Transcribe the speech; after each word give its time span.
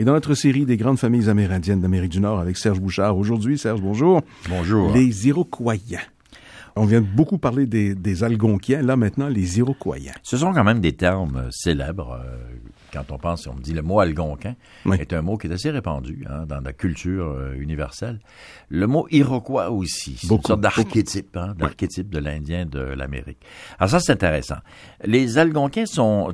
Et 0.00 0.04
dans 0.04 0.12
notre 0.12 0.34
série 0.34 0.64
des 0.64 0.76
grandes 0.76 0.96
familles 1.00 1.28
amérindiennes 1.28 1.80
d'Amérique 1.80 2.12
du 2.12 2.20
Nord 2.20 2.38
avec 2.38 2.56
Serge 2.56 2.78
Bouchard, 2.78 3.18
aujourd'hui, 3.18 3.58
Serge, 3.58 3.80
bonjour. 3.80 4.22
Bonjour. 4.48 4.92
Les 4.94 5.26
Iroquois. 5.26 5.74
On 6.76 6.84
vient 6.84 7.00
beaucoup 7.00 7.36
parler 7.38 7.66
des, 7.66 7.96
des 7.96 8.22
Algonquiens, 8.22 8.80
là 8.82 8.94
maintenant 8.94 9.26
les 9.26 9.58
Iroquois. 9.58 9.96
Ce 10.22 10.36
sont 10.36 10.52
quand 10.52 10.62
même 10.62 10.78
des 10.78 10.92
termes 10.92 11.38
euh, 11.38 11.50
célèbres. 11.50 12.12
euh, 12.12 12.36
quand 12.92 13.10
on 13.10 13.18
pense, 13.18 13.48
on 13.48 13.54
me 13.56 13.60
dit 13.60 13.72
le 13.72 13.82
mot 13.82 13.98
algonquin 13.98 14.54
Oui. 14.86 14.98
est 15.00 15.12
un 15.12 15.20
mot 15.20 15.36
qui 15.36 15.48
est 15.48 15.52
assez 15.52 15.70
répandu 15.70 16.24
hein, 16.30 16.46
dans 16.46 16.60
la 16.60 16.72
culture 16.72 17.26
euh, 17.26 17.54
universelle. 17.58 18.20
Le 18.68 18.86
mot 18.86 19.08
iroquois 19.10 19.70
aussi, 19.70 20.16
c'est 20.20 20.32
une 20.32 20.40
sorte 20.42 20.60
d'archétype, 20.60 21.36
hein, 21.36 21.54
d'archétype 21.58 22.08
de 22.08 22.20
l'Indien 22.20 22.66
de 22.66 22.78
l'Amérique. 22.78 23.38
Alors 23.80 23.90
ça, 23.90 23.98
c'est 23.98 24.12
intéressant. 24.12 24.58
Les 25.04 25.38
Algonquins 25.38 25.86
sont, 25.86 26.32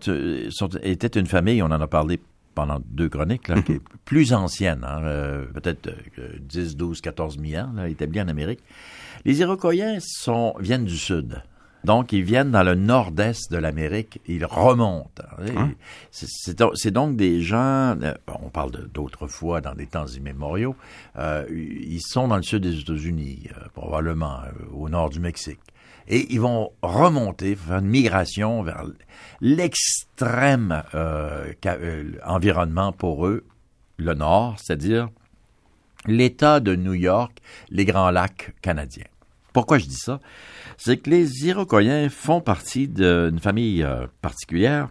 sont, 0.51 0.69
étaient 0.83 1.19
une 1.19 1.27
famille, 1.27 1.62
on 1.62 1.67
en 1.71 1.81
a 1.81 1.87
parlé 1.87 2.21
pendant 2.55 2.80
deux 2.86 3.09
chroniques, 3.09 3.48
là, 3.48 3.61
qui 3.62 3.73
est 3.73 3.80
plus 4.05 4.32
ancienne, 4.32 4.84
hein, 4.84 5.00
euh, 5.04 5.45
peut-être 5.46 5.89
euh, 6.18 6.29
10, 6.40 6.77
12, 6.77 7.00
14 7.00 7.39
000 7.39 7.63
ans, 7.64 7.72
là, 7.75 7.89
établis 7.89 8.21
en 8.21 8.29
Amérique. 8.29 8.61
Les 9.25 9.40
Iroquois 9.40 9.72
sont, 10.00 10.54
viennent 10.61 10.85
du 10.85 10.96
sud. 10.99 11.43
Donc, 11.85 12.13
ils 12.14 12.22
viennent 12.22 12.50
dans 12.50 12.63
le 12.63 12.75
nord-est 12.75 13.53
de 13.53 13.58
l'Amérique, 13.58 14.18
ils 14.27 14.46
remontent. 14.46 15.22
Hein? 15.39 15.72
C'est- 16.11 16.57
C'est 16.77 16.90
donc 16.90 17.17
des 17.17 17.43
gens, 17.43 17.94
euh, 18.00 18.14
on 18.43 18.49
parle 18.49 18.71
de- 18.71 18.89
d'autrefois 18.94 19.61
dans 19.61 19.75
des 19.75 19.86
temps 19.86 20.07
immémoriaux, 20.07 20.77
euh, 21.18 21.44
ils 21.50 22.00
sont 22.00 22.27
dans 22.29 22.36
le 22.36 22.43
sud 22.43 22.63
des 22.63 22.79
États-Unis, 22.80 23.49
euh, 23.55 23.66
probablement 23.75 24.39
euh, 24.44 24.50
au 24.72 24.89
nord 24.89 25.11
du 25.11 25.21
Mexique. 25.21 25.61
Et 26.08 26.32
ils 26.32 26.40
vont 26.40 26.71
remonter, 26.82 27.57
faire 27.57 27.79
une 27.79 27.86
migration 27.86 28.63
vers 28.63 28.85
l'extrême 29.40 30.82
euh, 30.94 31.53
euh, 31.67 32.12
environnement 32.27 32.92
pour 32.92 33.27
eux, 33.27 33.44
le 33.97 34.14
nord, 34.14 34.56
c'est-à-dire 34.58 35.08
l'État 36.06 36.61
de 36.61 36.75
New 36.77 36.94
York, 36.94 37.39
les 37.70 37.84
Grands 37.84 38.10
Lacs 38.10 38.55
canadiens. 38.60 39.06
Pourquoi 39.52 39.78
je 39.78 39.86
dis 39.86 39.97
ça? 39.97 40.20
C'est 40.77 40.98
que 40.98 41.08
les 41.08 41.47
Iroquois 41.47 42.08
font 42.10 42.41
partie 42.41 42.88
d'une 42.88 43.38
famille 43.38 43.82
euh, 43.82 44.06
particulière. 44.20 44.88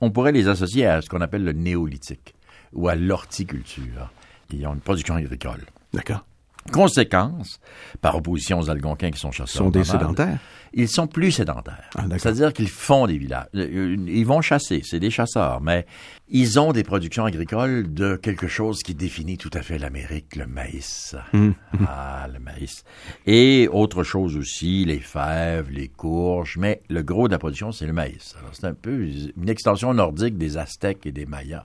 On 0.00 0.10
pourrait 0.10 0.32
les 0.32 0.48
associer 0.48 0.86
à 0.86 1.02
ce 1.02 1.08
qu'on 1.08 1.20
appelle 1.20 1.44
le 1.44 1.52
néolithique 1.52 2.34
ou 2.72 2.88
à 2.88 2.94
l'horticulture. 2.94 4.10
Ils 4.50 4.66
ont 4.66 4.74
une 4.74 4.80
production 4.80 5.14
agricole. 5.14 5.64
D'accord. 5.92 6.24
Conséquence, 6.72 7.60
par 8.00 8.16
opposition 8.16 8.58
aux 8.60 8.70
Algonquins 8.70 9.10
qui 9.10 9.18
sont 9.20 9.30
chasseurs 9.30 9.64
sont 9.64 9.70
des 9.70 9.80
nomades, 9.80 10.00
sédentaires. 10.00 10.38
ils 10.72 10.88
sont 10.88 11.06
plus 11.06 11.32
sédentaires. 11.32 11.88
Ah. 11.96 12.04
C'est-à-dire 12.12 12.52
qu'ils 12.52 12.68
font 12.68 13.06
des 13.06 13.18
villages. 13.18 13.46
Euh, 13.54 13.96
Ils 14.06 14.26
vont 14.26 14.40
chasser, 14.40 14.82
c'est 14.84 15.00
des 15.00 15.10
chasseurs, 15.10 15.60
mais 15.60 15.86
ils 16.28 16.58
ont 16.60 16.72
des 16.72 16.84
productions 16.84 17.24
agricoles 17.24 17.92
de 17.92 18.16
quelque 18.16 18.46
chose 18.48 18.82
qui 18.82 18.94
définit 18.94 19.38
tout 19.38 19.50
à 19.54 19.62
fait 19.62 19.78
l'Amérique, 19.78 20.36
le 20.36 20.46
maïs. 20.46 21.16
Hum. 21.32 21.54
Ah, 21.86 22.26
le 22.32 22.38
maïs. 22.38 22.84
Et 23.26 23.68
autre 23.72 24.02
chose 24.04 24.36
aussi, 24.36 24.84
les 24.84 25.00
fèves, 25.00 25.70
les 25.70 25.88
courges, 25.88 26.56
mais 26.58 26.82
le 26.88 27.02
gros 27.02 27.28
de 27.28 27.32
la 27.32 27.38
production, 27.38 27.72
c'est 27.72 27.86
le 27.86 27.92
maïs. 27.92 28.34
Alors, 28.38 28.50
c'est 28.52 28.66
un 28.66 28.74
peu 28.74 29.06
une 29.36 29.48
extension 29.48 29.94
nordique 29.94 30.36
des 30.38 30.56
Aztèques 30.58 31.06
et 31.06 31.12
des 31.12 31.26
Mayas. 31.26 31.64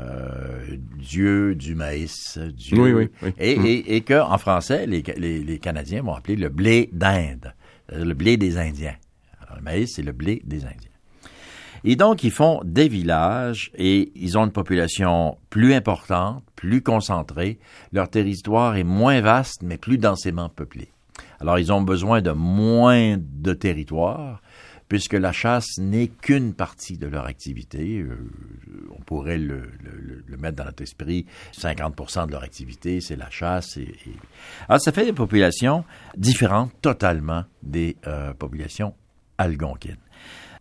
Euh, 0.00 0.76
Dieu 0.98 1.54
du 1.54 1.74
maïs, 1.76 2.38
Dieu. 2.38 2.78
Oui, 2.78 2.92
oui, 2.92 3.10
oui. 3.22 3.32
Et, 3.38 3.52
et, 3.52 3.96
et 3.96 4.00
que, 4.00 4.20
en 4.20 4.38
français, 4.38 4.86
les, 4.86 5.02
les, 5.16 5.42
les 5.42 5.58
Canadiens 5.58 6.02
vont 6.02 6.14
appeler 6.14 6.36
le 6.36 6.48
blé 6.48 6.90
d'Inde, 6.92 7.54
le 7.92 8.12
blé 8.14 8.36
des 8.36 8.58
Indiens. 8.58 8.96
Alors, 9.40 9.56
le 9.56 9.62
maïs, 9.62 9.94
c'est 9.94 10.02
le 10.02 10.12
blé 10.12 10.42
des 10.44 10.64
Indiens. 10.64 10.90
Et 11.86 11.96
donc, 11.96 12.24
ils 12.24 12.30
font 12.30 12.62
des 12.64 12.88
villages 12.88 13.70
et 13.76 14.10
ils 14.16 14.38
ont 14.38 14.46
une 14.46 14.52
population 14.52 15.36
plus 15.50 15.74
importante, 15.74 16.42
plus 16.56 16.80
concentrée. 16.82 17.58
Leur 17.92 18.08
territoire 18.08 18.76
est 18.76 18.84
moins 18.84 19.20
vaste, 19.20 19.62
mais 19.62 19.76
plus 19.76 19.98
densément 19.98 20.48
peuplé. 20.48 20.88
Alors, 21.40 21.58
ils 21.58 21.72
ont 21.72 21.82
besoin 21.82 22.22
de 22.22 22.30
moins 22.30 23.16
de 23.18 23.52
territoire, 23.52 24.40
puisque 24.94 25.14
la 25.14 25.32
chasse 25.32 25.76
n'est 25.78 26.06
qu'une 26.06 26.54
partie 26.54 26.96
de 26.98 27.08
leur 27.08 27.26
activité. 27.26 27.98
Euh, 27.98 28.16
on 28.96 29.02
pourrait 29.02 29.38
le, 29.38 29.68
mettre 30.38 30.54
dans 30.58 30.66
notre 30.66 30.84
esprit, 30.84 31.26
50% 31.52 32.28
de 32.28 32.30
leur 32.30 32.44
activité, 32.44 33.00
c'est 33.00 33.16
la 33.16 33.28
chasse. 33.28 33.76
Et- 33.76 33.92
Alors, 34.68 34.80
ça 34.80 34.92
fait 34.92 35.04
des 35.04 35.12
populations 35.12 35.84
différentes 36.16 36.70
totalement 36.80 37.42
des 37.64 37.96
euh, 38.06 38.34
populations 38.34 38.94
algonquines. 39.36 39.96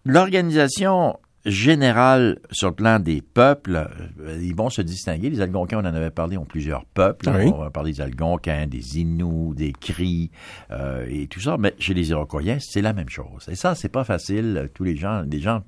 L'organisation 0.03 1.19
générale 1.45 2.39
sur 2.51 2.69
le 2.69 2.75
plan 2.75 2.99
des 2.99 3.21
peuples, 3.21 3.89
euh, 4.21 4.39
ils 4.41 4.55
vont 4.55 4.69
se 4.69 4.81
distinguer. 4.81 5.29
Les 5.29 5.41
Algonquins, 5.41 5.77
on 5.77 5.87
en 5.87 5.93
avait 5.93 6.09
parlé, 6.09 6.37
ont 6.37 6.45
plusieurs 6.45 6.85
peuples. 6.85 7.29
Oui. 7.29 7.51
On 7.53 7.59
va 7.59 7.69
parler 7.69 7.91
des 7.91 8.01
Algonquins, 8.01 8.67
des 8.67 8.99
Inuits, 8.99 9.55
des 9.55 9.73
Cris 9.73 10.31
euh, 10.71 11.05
et 11.09 11.27
tout 11.27 11.41
ça. 11.41 11.57
Mais 11.57 11.73
chez 11.79 11.93
les 11.93 12.09
Iroquois, 12.11 12.41
c'est 12.59 12.81
la 12.81 12.93
même 12.93 13.09
chose. 13.09 13.47
Et 13.49 13.55
ça, 13.55 13.75
c'est 13.75 13.89
pas 13.89 14.03
facile. 14.03 14.69
Tous 14.73 14.83
les 14.83 14.95
gens, 14.95 15.23
les 15.29 15.39
gens 15.39 15.63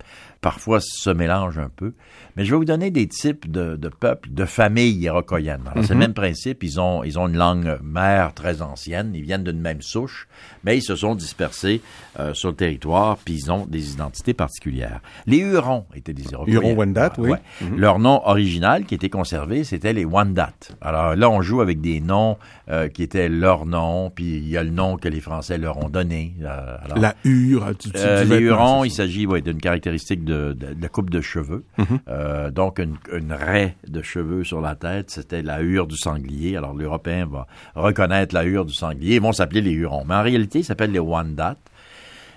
parfois 0.45 0.79
se 0.79 1.09
mélangent 1.09 1.57
un 1.57 1.71
peu. 1.75 1.93
Mais 2.35 2.45
je 2.45 2.51
vais 2.51 2.57
vous 2.57 2.65
donner 2.65 2.91
des 2.91 3.07
types 3.07 3.49
de, 3.49 3.77
de 3.77 3.89
peuples, 3.89 4.29
de 4.29 4.45
familles 4.45 4.99
iroquoiennes. 4.99 5.63
Alors, 5.71 5.83
c'est 5.83 5.93
le 5.93 5.99
même 5.99 6.13
principe. 6.13 6.61
Ils 6.61 6.79
ont, 6.79 7.03
ils 7.03 7.17
ont 7.17 7.27
une 7.27 7.37
langue 7.37 7.79
mère 7.81 8.31
très 8.35 8.61
ancienne. 8.61 9.13
Ils 9.15 9.23
viennent 9.23 9.43
d'une 9.43 9.59
même 9.59 9.81
souche, 9.81 10.27
mais 10.63 10.77
ils 10.77 10.83
se 10.83 10.95
sont 10.95 11.15
dispersés 11.15 11.81
euh, 12.19 12.35
sur 12.35 12.49
le 12.49 12.55
territoire, 12.55 13.17
puis 13.17 13.33
ils 13.33 13.51
ont 13.51 13.65
des 13.65 13.93
identités 13.93 14.35
particulières. 14.35 14.99
Les 15.25 15.37
Hurons 15.37 15.85
étaient 15.95 16.13
des 16.13 16.25
Iroquois. 16.31 16.53
Hurons-Wendat, 16.53 17.13
oui. 17.17 17.31
Leur 17.75 17.97
nom 17.97 18.21
original 18.25 18.85
qui 18.85 18.93
était 18.93 19.09
conservé, 19.09 19.63
c'était 19.63 19.93
les 19.93 20.05
Wendat. 20.05 20.53
Alors 20.81 21.15
là, 21.15 21.27
on 21.29 21.41
joue 21.41 21.61
avec 21.61 21.81
des 21.81 22.01
noms 22.01 22.37
euh, 22.69 22.87
qui 22.89 23.01
étaient 23.01 23.29
leurs 23.29 23.65
noms, 23.65 24.11
puis 24.13 24.37
il 24.37 24.49
y 24.49 24.57
a 24.57 24.63
le 24.63 24.69
nom 24.71 24.97
que 24.97 25.07
les 25.07 25.21
Français 25.21 25.57
leur 25.57 25.77
ont 25.83 25.89
donné. 25.89 26.35
Euh, 26.43 26.77
alors, 26.83 26.99
La 26.99 27.15
hure. 27.23 27.71
Tu, 27.79 27.89
tu- 27.91 27.97
les 28.27 28.37
Hurons, 28.39 28.83
il 28.83 28.91
s'agit 28.91 29.25
ouais, 29.25 29.41
d'une 29.41 29.59
caractéristique 29.61 30.23
de, 30.25 30.34
de, 30.53 30.73
de 30.73 30.87
coupe 30.87 31.09
de 31.09 31.21
cheveux. 31.21 31.63
Mhm. 31.77 31.99
Euh, 32.07 32.51
donc, 32.51 32.79
une, 32.79 32.95
une 33.13 33.33
raie 33.33 33.75
de 33.87 34.01
cheveux 34.01 34.43
sur 34.43 34.61
la 34.61 34.75
tête, 34.75 35.09
c'était 35.11 35.41
la 35.41 35.61
hure 35.61 35.87
du 35.87 35.97
sanglier. 35.97 36.57
Alors, 36.57 36.73
l'Européen 36.73 37.25
va 37.25 37.47
reconnaître 37.75 38.33
la 38.35 38.43
hure 38.45 38.65
du 38.65 38.73
sanglier. 38.73 39.15
Ils 39.15 39.21
vont 39.21 39.31
s'appeler 39.31 39.61
les 39.61 39.71
Hurons. 39.71 40.03
Mais 40.07 40.15
en 40.15 40.23
réalité, 40.23 40.59
ils 40.59 40.63
s'appellent 40.65 40.91
les 40.91 40.99
Wendat. 40.99 41.55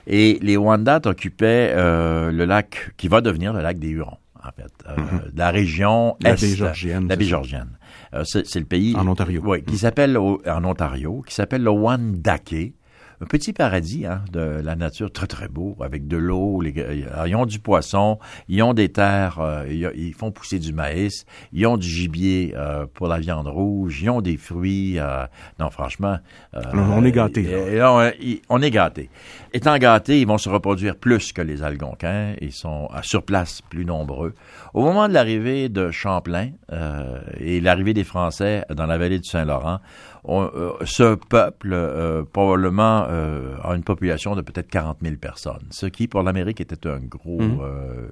Et 0.07 0.39
les 0.41 0.57
Wendat 0.57 1.01
occupaient 1.05 1.73
euh, 1.77 2.31
le 2.33 2.45
lac 2.47 2.93
qui 2.97 3.09
va 3.09 3.21
devenir 3.21 3.53
le 3.53 3.61
lac 3.61 3.79
des 3.79 3.89
Hurons, 3.89 4.17
en 4.43 4.51
fait. 4.53 4.73
Euh, 4.89 4.97
de 5.33 5.39
La 5.39 5.51
région 5.51 6.17
Mhm. 6.21 6.25
La 6.25 6.31
est. 6.33 6.41
baie 6.41 6.57
Georgienne, 6.57 7.09
La 7.09 7.17
baie 7.17 7.25
c'est. 7.25 7.31
Georgienne. 7.31 7.69
Le 8.13 8.63
pays... 8.63 8.97
En 8.97 9.07
Ontario. 9.07 9.43
Oui, 9.45 9.63
qui 9.65 9.77
s'appelle 9.77 10.17
au- 10.17 10.41
en 10.47 10.65
Ontario, 10.65 11.23
qui 11.27 11.35
s'appelle 11.35 11.63
le 11.63 11.69
Wandake. 11.71 12.73
Un 13.21 13.27
petit 13.27 13.53
paradis 13.53 14.06
hein, 14.06 14.23
de 14.33 14.61
la 14.62 14.77
nature 14.77 15.11
très 15.11 15.27
très 15.27 15.49
beau, 15.49 15.77
avec 15.81 16.06
de 16.06 16.17
l'eau. 16.17 16.61
les 16.61 16.73
gars, 16.73 16.84
Ils 17.27 17.34
ont 17.34 17.47
du 17.47 17.59
poisson, 17.59 18.19
ils 18.49 18.62
ont 18.62 18.75
des 18.75 18.91
terres, 18.91 19.39
euh, 19.41 19.65
ils, 19.69 19.91
ils 19.97 20.15
font 20.15 20.31
pousser 20.31 20.61
du 20.61 20.73
maïs, 20.73 21.27
ils 21.53 21.67
ont 21.67 21.77
du 21.77 21.89
gibier 21.89 22.55
euh, 22.56 22.87
pour 22.95 23.09
la 23.09 23.19
viande 23.19 23.49
rouge, 23.49 24.01
ils 24.03 24.09
ont 24.11 24.21
des 24.21 24.37
fruits. 24.37 25.01
euh, 25.01 25.27
non, 25.59 25.69
franchement, 25.71 26.19
euh, 26.55 26.61
On 27.49 27.73
est 27.73 27.77
là, 27.79 27.93
on, 27.93 28.12
on 28.51 28.62
est 28.62 28.71
gâtés. 28.71 29.11
Étant 29.53 29.77
gâtés, 29.79 30.21
ils 30.21 30.27
vont 30.27 30.39
se 30.39 30.49
reproduire 30.49 30.95
plus 30.95 31.33
que 31.33 31.43
les 31.43 31.62
Algonquins. 31.65 32.35
Ils 32.41 32.53
sont 32.53 32.87
à 32.95 33.03
sur 33.03 33.25
place 33.25 33.62
plus 33.62 33.85
nombreux. 33.85 34.35
Au 34.75 34.85
moment 34.85 35.09
de 35.09 35.15
l'arrivée 35.15 35.69
de 35.69 35.91
Champlain 35.91 36.50
euh, 36.73 37.19
et 37.41 37.61
l'arrivée 37.61 37.95
des 37.95 38.05
Français 38.05 38.65
dans 38.73 38.87
la 38.87 38.97
vallée 38.99 39.19
du 39.19 39.29
Saint-Laurent, 39.29 39.79
on- 40.25 40.43
euh, 40.55 40.73
ce 40.85 41.15
peuple 41.15 41.71
euh, 41.73 42.23
probablement 42.31 43.06
euh, 43.09 43.57
a 43.63 43.75
une 43.75 43.85
population 43.85 44.37
de 44.37 44.43
peut-être 44.43 44.69
40 44.69 44.99
000 45.03 45.17
personnes, 45.17 45.67
ce 45.71 45.87
qui 45.87 46.09
pour 46.09 46.23
l'Amérique 46.23 46.61
était 46.61 46.87
un 46.87 46.99
gros. 46.99 47.41
euh, 47.41 48.09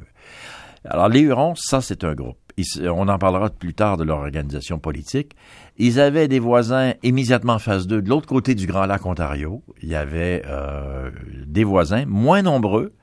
alors 0.85 1.09
les 1.09 1.21
Hurons, 1.21 1.55
ça 1.57 1.81
c'est 1.81 2.05
un 2.05 2.15
groupe. 2.15 2.39
Ils 2.57 2.89
on 2.89 3.09
en 3.09 3.19
parlera 3.19 3.51
plus 3.51 3.75
tard 3.75 3.97
de 3.97 4.05
leur 4.05 4.19
organisation 4.19 4.79
politique. 4.79 5.37
Ils 5.77 6.01
avaient 6.01 6.29
des 6.29 6.39
voisins 6.39 6.95
immédiatement 7.03 7.55
en 7.55 7.59
face 7.59 7.87
d'eux, 7.87 8.01
de 8.01 8.09
l'autre 8.09 8.27
côté 8.27 8.55
du 8.55 8.67
Grand 8.67 8.87
Lac 8.87 9.05
Ontario. 9.05 9.63
Il 9.83 9.89
y 9.89 9.95
avait 9.95 10.43
euh, 10.47 11.11
des 11.47 11.65
voisins 11.65 12.05
moins 12.07 12.43
nombreux, 12.43 12.95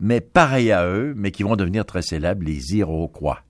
mais 0.00 0.20
pareils 0.20 0.72
à 0.72 0.86
eux, 0.86 1.14
mais 1.16 1.30
qui 1.30 1.44
vont 1.44 1.56
devenir 1.56 1.84
très 1.84 2.02
célèbres, 2.02 2.44
les 2.44 2.74
Iroquois. 2.76 3.40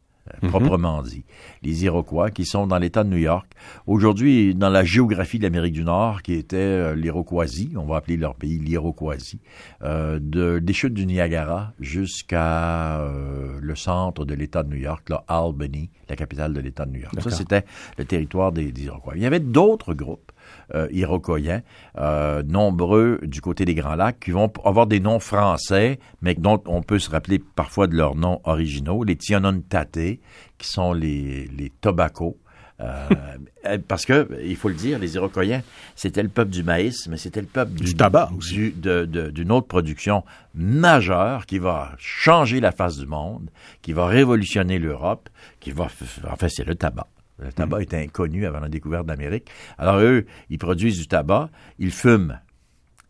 Euh, 0.43 0.49
proprement 0.49 1.03
dit. 1.03 1.25
Les 1.63 1.85
Iroquois 1.85 2.31
qui 2.31 2.45
sont 2.45 2.67
dans 2.67 2.79
l'État 2.79 3.05
de 3.05 3.11
New 3.11 3.17
York. 3.19 3.47
Aujourd'hui, 3.87 4.55
dans 4.55 4.69
la 4.69 4.85
géographie 4.85 5.39
de 5.39 5.45
l'Amérique 5.45 5.75
du 5.75 5.85
Nord, 5.85 6.23
qui 6.23 6.35
était 6.35 6.57
euh, 6.57 6.95
l'Iroquoisie, 6.95 7.73
on 7.77 7.85
va 7.85 7.97
appeler 7.97 8.17
leur 8.17 8.35
pays 8.35 8.59
l'Iroquoisie, 8.59 9.41
euh, 9.83 10.19
de, 10.21 10.59
des 10.59 10.73
chutes 10.73 10.95
du 10.95 11.07
Niagara 11.07 11.73
jusqu'à 11.81 13.01
euh, 13.01 13.59
le 13.61 13.75
centre 13.75 14.25
de 14.25 14.35
l'État 14.35 14.63
de 14.63 14.71
New 14.71 14.81
York, 14.81 15.09
là, 15.09 15.25
Albany, 15.29 15.91
la 16.09 16.17
capitale 16.17 16.53
de 16.53 16.61
l'État 16.61 16.87
de 16.87 16.93
New 16.93 17.01
York. 17.01 17.15
Ça, 17.21 17.31
c'était 17.31 17.65
le 17.99 18.05
territoire 18.05 18.53
des, 18.53 18.73
des 18.73 18.85
Iroquois. 18.85 19.15
Il 19.17 19.23
y 19.23 19.27
avait 19.27 19.41
d'autres 19.41 19.95
groupes 19.95 20.33
euh, 20.75 20.89
iroquoiens, 20.91 21.61
euh, 21.99 22.43
nombreux 22.43 23.21
du 23.23 23.41
côté 23.41 23.65
des 23.65 23.75
Grands 23.75 23.97
Lacs, 23.97 24.21
qui 24.21 24.31
vont 24.31 24.51
avoir 24.65 24.87
des 24.87 25.01
noms 25.01 25.21
français, 25.21 25.99
mais 26.23 26.35
dont 26.35 26.63
on 26.67 26.83
peut 26.83 26.99
se 26.99 27.11
rappeler 27.11 27.39
parfois 27.39 27.87
de 27.87 27.95
leurs 27.95 28.17
noms 28.17 28.41
originaux. 28.45 29.05
Les 29.05 29.17
Tionontate, 29.17 30.07
Guinée, 30.07 30.21
qui 30.59 30.69
sont 30.69 30.93
les, 30.93 31.47
les 31.57 31.71
tobacco. 31.71 32.39
Euh, 32.81 33.09
parce 33.89 34.05
que, 34.05 34.29
il 34.45 34.57
faut 34.57 34.69
le 34.69 34.75
dire, 34.75 34.99
les 34.99 35.15
Iroquois, 35.15 35.63
c'était 35.95 36.23
le 36.23 36.29
peuple 36.29 36.51
du 36.51 36.63
maïs, 36.63 37.09
mais 37.09 37.17
c'était 37.17 37.41
le 37.41 37.47
peuple 37.47 37.73
du, 37.73 37.95
tabac 37.95 38.31
du, 38.51 38.73
d'une 38.73 39.53
autre 39.53 39.67
production 39.67 40.25
majeure 40.55 41.47
qui 41.47 41.59
va 41.59 41.93
changer 41.99 42.61
la 42.61 42.73
face 42.73 42.99
du 42.99 43.07
monde, 43.07 43.51
qui 43.83 43.93
va 43.93 44.07
révolutionner 44.07 44.79
l'Europe, 44.79 45.29
qui 45.61 45.71
va, 45.71 45.89
en 46.31 46.37
fait, 46.37 46.51
c'est 46.51 46.65
le 46.65 46.75
tabac. 46.75 47.09
Le 47.39 47.53
tabac 47.53 47.83
était 47.83 47.99
inconnu 47.99 48.47
avant 48.47 48.61
la 48.61 48.69
découverte 48.69 49.07
d'Amérique. 49.07 49.51
Alors 49.79 49.99
eux, 49.99 50.25
ils 50.49 50.59
produisent 50.59 50.99
du 50.99 51.07
tabac, 51.07 51.51
ils 51.79 51.91
fument, 51.91 52.41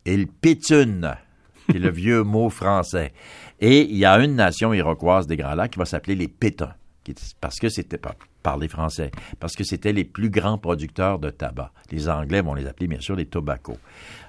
ils 0.05 0.27
pétunent, 0.27 1.15
qui 1.69 1.77
est 1.77 1.79
le 1.79 1.89
vieux 1.89 2.23
mot 2.23 2.49
français. 2.49 3.13
Et 3.59 3.81
il 3.81 3.97
y 3.97 4.05
a 4.05 4.17
une 4.19 4.35
nation 4.35 4.73
iroquoise 4.73 5.27
des 5.27 5.37
Grands 5.37 5.55
Lacs 5.55 5.71
qui 5.71 5.79
va 5.79 5.85
s'appeler 5.85 6.15
les 6.15 6.27
Pétuns, 6.27 6.73
parce 7.39 7.57
que 7.59 7.69
c'était 7.69 7.97
pas 7.97 8.15
par 8.43 8.57
les 8.57 8.67
Français, 8.67 9.11
parce 9.39 9.55
que 9.55 9.63
c'était 9.63 9.91
les 9.91 10.05
plus 10.05 10.29
grands 10.29 10.57
producteurs 10.57 11.19
de 11.19 11.29
tabac. 11.29 11.71
Les 11.91 12.07
Anglais 12.07 12.41
vont 12.41 12.53
les 12.53 12.65
appeler 12.65 12.87
bien 12.87 13.01
sûr 13.01 13.15
les 13.15 13.25
tobacco. 13.25 13.77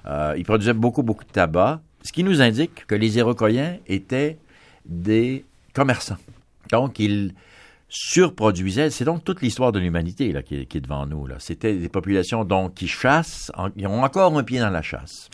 Euh, 0.05 0.33
ils 0.37 0.43
produisaient 0.43 0.73
beaucoup 0.73 1.03
beaucoup 1.03 1.23
de 1.23 1.29
tabac, 1.29 1.81
ce 2.01 2.11
qui 2.11 2.23
nous 2.23 2.41
indique 2.41 2.85
que 2.85 2.95
les 2.95 3.17
Iroquois 3.17 3.77
étaient 3.87 4.37
des 4.85 5.45
commerçants. 5.73 6.17
Donc 6.71 6.99
ils 6.99 7.33
surproduisaient. 7.89 8.89
C'est 8.91 9.05
donc 9.05 9.23
toute 9.23 9.41
l'histoire 9.41 9.71
de 9.71 9.79
l'humanité 9.79 10.31
là, 10.31 10.43
qui, 10.43 10.55
est 10.55 10.81
devant 10.81 11.05
nous. 11.05 11.27
Là. 11.27 11.35
C'était 11.39 11.75
des 11.75 11.89
populations 11.89 12.45
donc 12.45 12.75
qui 12.75 12.87
chassent, 12.87 13.51
ils 13.75 13.87
ont 13.87 14.03
encore 14.03 14.37
un 14.37 14.43
pied 14.43 14.59
dans 14.59 14.69
la 14.69 14.81
chasse. 14.81 15.29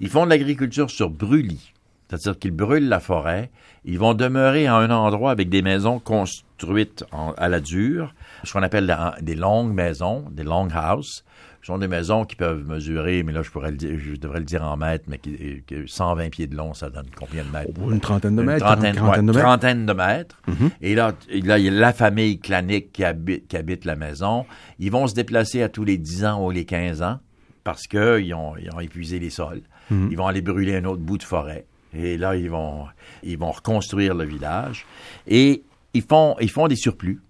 Ils 0.00 0.08
font 0.08 0.24
de 0.24 0.30
l'agriculture 0.30 0.90
sur 0.90 1.10
brûlis. 1.10 1.72
C'est-à-dire 2.08 2.38
qu'ils 2.38 2.52
brûlent 2.52 2.88
la 2.88 3.00
forêt. 3.00 3.50
Ils 3.84 3.98
vont 3.98 4.14
demeurer 4.14 4.66
à 4.66 4.76
un 4.76 4.90
endroit 4.90 5.30
avec 5.30 5.48
des 5.48 5.62
maisons 5.62 5.98
construites 5.98 7.04
à 7.36 7.48
la 7.48 7.60
dure, 7.60 8.14
ce 8.44 8.52
qu'on 8.52 8.62
appelle 8.62 8.94
des 9.20 9.34
longues 9.34 9.72
maisons, 9.72 10.24
des 10.30 10.44
long 10.44 10.68
houses. 10.68 11.24
Ce 11.60 11.66
sont 11.66 11.78
des 11.78 11.88
maisons 11.88 12.24
qui 12.24 12.36
peuvent 12.36 12.64
mesurer, 12.66 13.22
mais 13.22 13.32
là, 13.32 13.42
je 13.42 13.50
pourrais 13.50 13.70
le 13.70 13.76
dire, 13.76 13.98
je 13.98 14.16
devrais 14.16 14.38
le 14.38 14.44
dire 14.44 14.62
en 14.62 14.76
mètres, 14.76 15.04
mais 15.08 15.18
qui, 15.18 15.62
120 15.86 16.30
pieds 16.30 16.46
de 16.46 16.56
long, 16.56 16.72
ça 16.72 16.88
donne 16.88 17.06
combien 17.16 17.44
de 17.44 17.50
mètres? 17.50 17.70
Une 17.90 18.00
trentaine 18.00 18.36
de 18.36 18.42
mètres. 18.42 18.64
Une 18.64 19.32
trentaine, 19.32 19.86
de 19.86 19.92
mètres. 19.92 20.40
Mm-hmm. 20.48 20.70
Et 20.82 20.94
là, 20.94 21.12
là, 21.44 21.58
il 21.58 21.64
y 21.64 21.68
a 21.68 21.70
la 21.72 21.92
famille 21.92 22.38
clanique 22.38 22.92
qui 22.92 23.04
habite, 23.04 23.48
qui 23.48 23.56
habite 23.56 23.84
la 23.84 23.96
maison. 23.96 24.46
Ils 24.78 24.90
vont 24.90 25.06
se 25.06 25.14
déplacer 25.14 25.62
à 25.62 25.68
tous 25.68 25.84
les 25.84 25.98
10 25.98 26.24
ans 26.24 26.46
ou 26.46 26.50
les 26.50 26.64
15 26.64 27.02
ans 27.02 27.18
parce 27.64 27.86
qu'ils 27.86 28.32
ont, 28.34 28.54
ils 28.56 28.70
ont 28.72 28.80
épuisé 28.80 29.18
les 29.18 29.30
sols. 29.30 29.62
Mm-hmm. 29.92 30.08
Ils 30.10 30.16
vont 30.16 30.26
aller 30.26 30.42
brûler 30.42 30.76
un 30.76 30.84
autre 30.84 31.02
bout 31.02 31.18
de 31.18 31.22
forêt. 31.22 31.66
Et 31.94 32.16
là, 32.16 32.36
ils 32.36 32.50
vont, 32.50 32.86
ils 33.22 33.38
vont 33.38 33.50
reconstruire 33.50 34.14
le 34.14 34.24
village. 34.24 34.86
Et 35.26 35.64
ils 35.94 36.02
font, 36.02 36.36
ils 36.40 36.50
font 36.50 36.68
des 36.68 36.76
surplus 36.76 37.20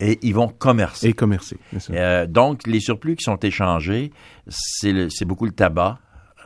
et 0.00 0.18
ils 0.22 0.34
vont 0.34 0.48
commercer. 0.48 1.08
Et 1.08 1.12
commercer, 1.12 1.58
euh, 1.90 2.26
donc, 2.26 2.66
les 2.66 2.80
surplus 2.80 3.16
qui 3.16 3.24
sont 3.24 3.38
échangés, 3.38 4.10
c'est 4.48 5.24
beaucoup 5.24 5.44
le 5.44 5.52
tabac, 5.52 5.98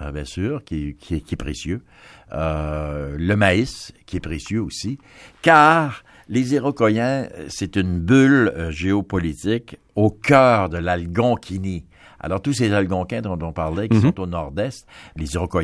euh, 0.02 0.10
bien 0.10 0.24
sûr, 0.24 0.64
qui, 0.64 0.96
qui, 0.96 1.14
est 1.14 1.36
précieux, 1.36 1.82
euh, 2.32 3.16
le 3.16 3.36
maïs, 3.36 3.92
qui 4.06 4.16
est 4.16 4.20
précieux 4.20 4.60
aussi, 4.60 4.98
car 5.40 6.04
les 6.28 6.54
Iroquois, 6.54 7.28
c'est 7.48 7.76
une 7.76 8.00
bulle 8.00 8.52
géopolitique 8.70 9.76
au 9.94 10.10
cœur 10.10 10.68
de 10.68 10.78
l'Algonquini. 10.78 11.84
Alors, 12.18 12.40
tous 12.40 12.54
ces 12.54 12.72
Algonquins 12.72 13.20
dont 13.20 13.38
on 13.42 13.52
parlait, 13.52 13.88
qui 13.88 13.98
mhm. 13.98 14.02
sont 14.02 14.20
au 14.20 14.26
nord-est, 14.26 14.86
les 15.16 15.34
Iroquois 15.34 15.62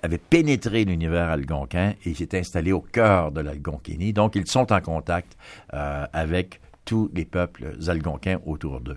avaient 0.00 0.18
pénétré 0.18 0.84
l'univers 0.84 1.28
algonquin 1.28 1.94
et 2.04 2.14
s'est 2.14 2.38
installé 2.38 2.70
au 2.70 2.80
cœur 2.80 3.32
de 3.32 3.40
l'Algonquini. 3.40 4.12
Donc, 4.12 4.36
ils 4.36 4.46
sont 4.46 4.72
en 4.72 4.80
contact 4.80 5.36
avec 5.70 6.60
tous 6.88 7.10
les 7.14 7.26
peuples 7.26 7.76
algonquins 7.88 8.38
autour 8.46 8.80
d'eux. 8.80 8.96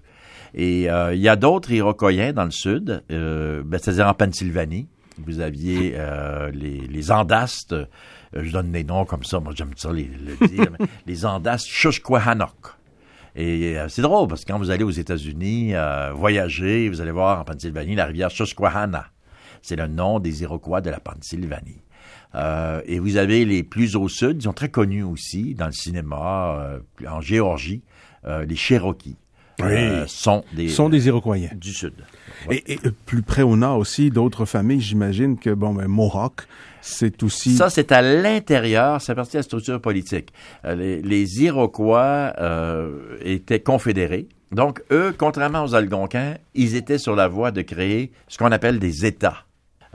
Et 0.53 0.89
euh, 0.89 1.13
il 1.13 1.19
y 1.19 1.27
a 1.27 1.35
d'autres 1.35 1.71
Iroquois 1.71 2.31
dans 2.31 2.45
le 2.45 2.51
sud, 2.51 3.03
euh, 3.11 3.63
ben, 3.65 3.77
c'est-à-dire 3.83 4.07
en 4.07 4.13
Pennsylvanie. 4.13 4.87
Vous 5.17 5.41
aviez 5.41 5.95
euh, 5.97 6.49
les, 6.51 6.87
les 6.87 7.11
Andastes, 7.11 7.75
je 8.33 8.49
donne 8.49 8.71
des 8.71 8.85
noms 8.85 9.03
comme 9.03 9.25
ça, 9.25 9.41
moi 9.41 9.51
j'aime 9.53 9.73
ça 9.75 9.91
les, 9.91 10.05
le 10.05 10.47
dire, 10.47 10.71
les 11.05 11.25
Andastes 11.25 11.67
Shushquahannock. 11.67 12.55
Et 13.35 13.77
c'est 13.87 14.01
drôle 14.01 14.27
parce 14.27 14.43
que 14.43 14.51
quand 14.51 14.57
vous 14.57 14.71
allez 14.71 14.83
aux 14.83 14.89
États-Unis 14.89 15.73
voyager, 16.13 16.89
vous 16.89 16.99
allez 16.99 17.11
voir 17.11 17.39
en 17.39 17.43
Pennsylvanie 17.45 17.95
la 17.95 18.05
rivière 18.05 18.29
Susquehanna. 18.29 19.05
C'est 19.61 19.77
le 19.77 19.87
nom 19.87 20.19
des 20.19 20.43
Iroquois 20.43 20.81
de 20.81 20.89
la 20.89 20.99
Pennsylvanie. 20.99 21.81
Euh, 22.35 22.81
et 22.85 22.99
vous 22.99 23.17
avez 23.17 23.45
les 23.45 23.63
plus 23.63 23.95
au 23.95 24.07
sud, 24.07 24.37
ils 24.39 24.43
sont 24.43 24.53
très 24.53 24.69
connus 24.69 25.03
aussi 25.03 25.53
dans 25.53 25.65
le 25.65 25.71
cinéma, 25.71 26.57
euh, 26.59 26.79
en 27.09 27.21
Géorgie, 27.21 27.81
euh, 28.25 28.45
les 28.45 28.55
Cherokees. 28.55 29.17
sont 30.07 30.43
des 30.53 30.69
sont 30.69 30.89
des 30.89 31.07
Iroquois 31.07 31.37
du 31.55 31.73
sud. 31.73 31.93
Et, 32.49 32.77
plus 33.05 33.21
près 33.21 33.41
au 33.41 33.57
nord 33.57 33.77
aussi, 33.77 34.09
d'autres 34.09 34.45
familles, 34.45 34.81
j'imagine 34.81 35.37
que 35.37 35.49
bon, 35.49 35.73
ben, 35.73 35.87
Mohawk, 35.87 36.47
c'est 36.81 37.21
aussi. 37.21 37.55
Ça, 37.55 37.69
c'est 37.69 37.91
à 37.91 38.01
l'intérieur, 38.01 39.01
c'est 39.01 39.13
partie 39.13 39.33
de 39.33 39.39
la 39.39 39.43
structure 39.43 39.79
politique. 39.81 40.33
les, 40.63 41.01
les, 41.01 41.43
Iroquois 41.43 42.33
étaient 43.23 43.59
confédérés. 43.59 44.27
Donc, 44.51 44.83
eux, 44.91 45.13
contrairement 45.17 45.63
aux 45.63 45.75
Algonquins, 45.75 46.35
ils 46.55 46.75
étaient 46.75 46.97
sur 46.97 47.15
la 47.15 47.27
voie 47.27 47.51
de 47.51 47.61
créer 47.61 48.11
ce 48.27 48.37
qu'on 48.37 48.51
appelle 48.51 48.79
des 48.79 49.05
États. 49.05 49.45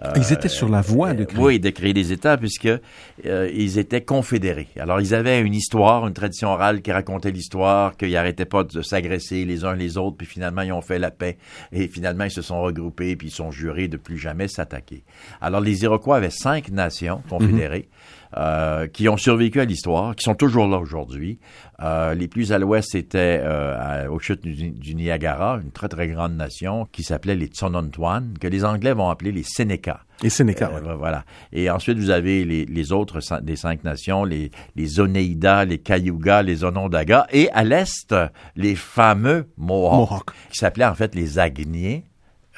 Euh, 0.05 0.13
ils 0.17 0.33
étaient 0.33 0.49
sur 0.49 0.69
la 0.69 0.83
voie 0.83 1.15
de 1.15 1.25
créer. 1.25 1.43
Oui, 1.43 1.61
de 1.61 1.71
créer 1.71 1.95
des 1.95 2.13
États, 2.13 2.37
puisque 2.37 2.67
euh, 2.67 3.51
ils 3.55 3.79
étaient 3.79 4.03
confédérés. 4.03 4.69
Alors, 4.79 5.01
ils 5.01 5.15
avaient 5.15 5.41
une 5.41 5.55
histoire, 5.55 6.07
une 6.07 6.13
tradition 6.13 6.49
orale 6.49 6.83
qui 6.83 6.93
racontait 6.93 7.31
l'histoire, 7.31 7.97
qu'ils 7.97 8.13
n'arrêtaient 8.13 8.45
pas 8.45 8.65
de 8.65 8.83
s'agresser 8.83 9.45
les 9.45 9.65
uns 9.65 9.75
les 9.75 9.97
autres, 9.97 10.19
puis 10.19 10.27
finalement, 10.27 10.63
ils 10.63 10.73
ont 10.73 10.83
fait 10.83 10.99
la 10.99 11.11
paix. 11.11 11.39
Et 11.73 11.89
finalement, 11.89 12.25
ils 12.25 12.31
se 12.31 12.43
sont 12.43 12.61
regroupés, 12.61 13.17
puis 13.17 13.29
ils 13.29 13.33
sont 13.33 13.51
jurés 13.51 13.89
de 13.89 13.97
plus 13.97 14.19
jamais 14.19 14.49
s'attaquer. 14.49 15.03
Alors, 15.41 15.61
les 15.61 15.83
Iroquois 15.83 16.17
avaient 16.17 16.31
cinq 16.31 16.71
nations 16.71 17.23
confédérées. 17.29 17.89
Euh, 18.37 18.87
qui 18.89 19.09
ont 19.09 19.17
survécu 19.17 19.61
à 19.61 19.65
l'histoire, 19.65 20.17
qui 20.17 20.25
sont 20.25 20.35
toujours 20.35 20.67
là 20.67 20.79
aujourd'hui. 20.79 21.39
Euh, 21.81 22.15
les 22.15 22.27
plus 22.27 22.53
à 22.53 22.59
l'ouest, 22.59 22.89
c'était 22.91 23.41
euh, 23.43 24.09
aux 24.09 24.19
chutes 24.19 24.43
du, 24.43 24.95
Niagara, 24.95 25.61
une 25.63 25.71
très 25.71 25.89
très 25.89 26.09
grande 26.09 26.37
nation 26.37 26.87
qui 26.91 27.03
s'appelait 27.03 27.37
les 27.37 27.47
Tsonontoan, 27.47 28.35
que 28.41 28.49
les 28.49 28.65
Anglais 28.65 28.93
vont 28.93 29.09
appeler 29.09 29.31
les 29.31 29.45
Sénéca. 29.45 30.01
Les 30.23 30.31
Sénéca, 30.31 30.71
Voilà. 30.99 31.25
Et 31.53 31.71
ensuite, 31.71 31.99
vous 31.99 32.11
avez 32.11 32.45
les, 32.45 32.67
les 32.67 32.93
autres 32.93 33.21
des 33.43 33.57
cinq 33.57 33.85
nations, 33.85 34.25
les, 34.25 34.51
les 34.75 35.01
Oneida, 35.01 35.65
les 35.65 35.79
Cayuga, 35.79 36.43
les 36.43 36.65
Onondaga, 36.65 37.27
et 37.31 37.49
à 37.53 37.63
l'est, 37.63 38.15
les 38.57 38.75
fameux 38.75 39.47
Mohawks, 39.57 40.33
qui 40.51 40.59
s'appelaient 40.59 40.85
en 40.85 40.95
fait 40.95 41.15
les 41.15 41.39
Agniers 41.39 42.05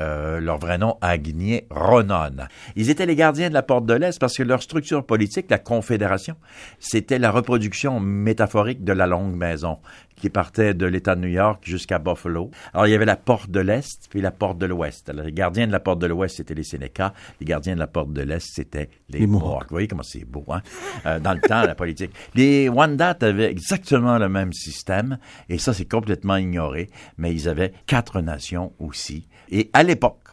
euh, 0.00 0.40
leur 0.40 0.58
vrai 0.58 0.78
nom, 0.78 0.96
Agnier 1.00 1.66
Ronon. 1.70 2.46
Ils 2.76 2.90
étaient 2.90 3.06
les 3.06 3.16
gardiens 3.16 3.48
de 3.48 3.54
la 3.54 3.62
porte 3.62 3.86
de 3.86 3.94
l'Est 3.94 4.18
parce 4.18 4.36
que 4.36 4.42
leur 4.42 4.62
structure 4.62 5.04
politique, 5.04 5.46
la 5.50 5.58
Confédération, 5.58 6.36
c'était 6.78 7.18
la 7.18 7.30
reproduction 7.30 8.00
métaphorique 8.00 8.84
de 8.84 8.92
la 8.92 9.06
longue 9.06 9.34
maison 9.34 9.78
qui 10.18 10.30
partait 10.30 10.74
de 10.74 10.86
l'État 10.86 11.14
de 11.14 11.20
New 11.20 11.28
York 11.28 11.62
jusqu'à 11.64 11.98
Buffalo. 11.98 12.50
Alors, 12.74 12.86
il 12.86 12.90
y 12.90 12.94
avait 12.94 13.04
la 13.04 13.16
porte 13.16 13.50
de 13.50 13.60
l'Est 13.60 14.08
puis 14.10 14.20
la 14.20 14.30
porte 14.30 14.58
de 14.58 14.66
l'Ouest. 14.66 15.12
les 15.14 15.32
gardiens 15.32 15.66
de 15.66 15.72
la 15.72 15.80
porte 15.80 16.00
de 16.00 16.06
l'Ouest, 16.06 16.36
c'était 16.36 16.54
les 16.54 16.64
Sénécas. 16.64 17.12
Les 17.40 17.46
gardiens 17.46 17.74
de 17.74 17.80
la 17.80 17.86
porte 17.86 18.12
de 18.12 18.22
l'Est, 18.22 18.46
c'était 18.52 18.90
les, 19.08 19.26
Mohawks. 19.26 19.68
Vous 19.68 19.74
voyez 19.74 19.88
comment 19.88 20.02
c'est 20.02 20.24
beau, 20.24 20.44
hein? 20.48 20.62
Euh, 21.06 21.20
dans 21.20 21.32
le 21.32 21.40
temps, 21.40 21.62
la 21.62 21.74
politique. 21.74 22.12
Les 22.34 22.68
Wendat 22.68 23.18
avaient 23.22 23.50
exactement 23.50 24.18
le 24.18 24.28
même 24.28 24.52
système, 24.52 25.18
et 25.48 25.58
ça, 25.58 25.72
c'est 25.72 25.88
complètement 25.88 26.36
ignoré, 26.36 26.88
mais 27.16 27.32
ils 27.32 27.48
avaient 27.48 27.72
quatre 27.86 28.20
nations 28.20 28.72
aussi. 28.78 29.28
Et 29.50 29.70
à 29.72 29.82
l'époque, 29.88 30.28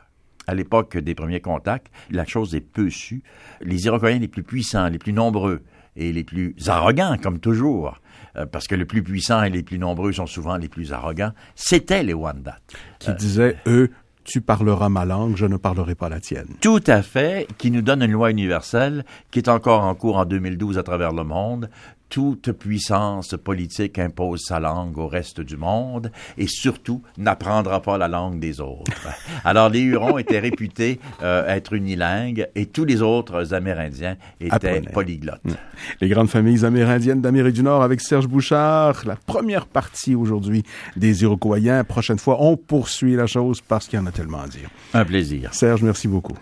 à 0.47 0.53
l'époque 0.53 0.97
des 0.97 1.15
premiers 1.15 1.41
contacts, 1.41 1.87
la 2.11 2.25
chose 2.25 2.53
est 2.53 2.61
peu 2.61 2.89
sue. 2.89 3.23
Les 3.61 3.85
Iroquois 3.85 4.11
les 4.11 4.27
plus 4.27 4.43
puissants, 4.43 4.87
les 4.87 4.99
plus 4.99 5.13
nombreux 5.13 5.63
et 5.95 6.11
les 6.11 6.23
plus 6.23 6.55
arrogants, 6.67 7.17
comme 7.21 7.39
toujours, 7.39 7.99
euh, 8.35 8.45
parce 8.45 8.67
que 8.67 8.75
les 8.75 8.85
plus 8.85 9.01
puissants 9.01 9.43
et 9.43 9.49
les 9.49 9.63
plus 9.63 9.79
nombreux 9.79 10.11
sont 10.11 10.25
souvent 10.25 10.57
les 10.57 10.67
plus 10.67 10.91
arrogants, 10.91 11.31
c'était 11.55 12.03
les 12.03 12.13
Wendat. 12.13 12.59
Qui 12.99 13.13
disaient, 13.13 13.55
eux, 13.65 13.91
tu 14.25 14.41
parleras 14.41 14.89
ma 14.89 15.05
langue, 15.05 15.37
je 15.37 15.45
ne 15.45 15.55
parlerai 15.55 15.95
pas 15.95 16.09
la 16.09 16.19
tienne. 16.19 16.47
Tout 16.59 16.83
à 16.87 17.01
fait, 17.01 17.47
qui 17.57 17.71
nous 17.71 17.81
donne 17.81 18.03
une 18.03 18.11
loi 18.11 18.29
universelle 18.31 19.05
qui 19.31 19.39
est 19.39 19.47
encore 19.47 19.83
en 19.83 19.95
cours 19.95 20.17
en 20.17 20.25
2012 20.25 20.77
à 20.77 20.83
travers 20.83 21.13
le 21.13 21.23
monde 21.23 21.69
toute 22.09 22.51
puissance 22.51 23.35
politique 23.43 23.99
impose 23.99 24.41
sa 24.45 24.59
langue 24.59 24.97
au 24.97 25.07
reste 25.07 25.41
du 25.41 25.57
monde 25.57 26.11
et 26.37 26.47
surtout 26.47 27.01
n'apprendra 27.17 27.81
pas 27.81 27.97
la 27.97 28.07
langue 28.07 28.39
des 28.39 28.61
autres. 28.61 29.07
Alors 29.43 29.69
les 29.69 29.81
Hurons 29.81 30.17
étaient 30.17 30.39
réputés 30.39 30.99
euh, 31.23 31.45
être 31.47 31.73
unilingues 31.73 32.47
et 32.55 32.67
tous 32.67 32.85
les 32.85 33.01
autres 33.01 33.53
Amérindiens 33.53 34.17
étaient 34.39 34.81
polyglottes. 34.81 35.43
Hmm. 35.43 35.53
Les 36.01 36.09
grandes 36.09 36.29
familles 36.29 36.65
amérindiennes 36.65 37.21
d'Amérique 37.21 37.55
du 37.55 37.63
Nord 37.63 37.83
avec 37.83 38.01
Serge 38.01 38.27
Bouchard, 38.27 39.03
la 39.05 39.15
première 39.15 39.65
partie 39.65 40.15
aujourd'hui 40.15 40.63
des 40.95 41.23
Iroquois. 41.23 41.59
Prochaine 41.87 42.19
fois, 42.19 42.37
on 42.41 42.57
poursuit 42.57 43.15
la 43.15 43.27
chose 43.27 43.61
parce 43.61 43.87
qu'il 43.87 43.99
y 43.99 44.01
en 44.01 44.05
a 44.05 44.11
tellement 44.11 44.41
à 44.41 44.47
dire. 44.47 44.69
Un 44.93 45.05
plaisir. 45.05 45.53
Serge, 45.53 45.81
merci 45.81 46.07
beaucoup. 46.07 46.35